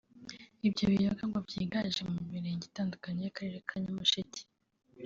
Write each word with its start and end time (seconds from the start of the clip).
Ibyo 0.67 0.83
biyoga 0.91 1.23
ngo 1.29 1.37
byiganje 1.47 2.01
mu 2.11 2.19
mirenge 2.31 2.63
itandukanye 2.69 3.19
y’Akarere 3.23 3.57
ka 3.67 3.75
Nyamasheke 3.83 4.41